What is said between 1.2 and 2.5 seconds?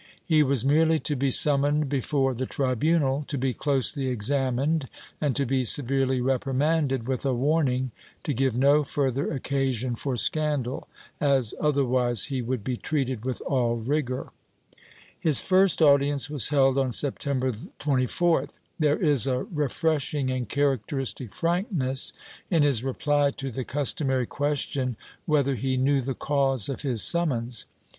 summoned before the